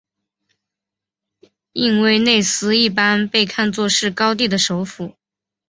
[1.73, 5.13] 印威内斯一般被看作是高地的首府。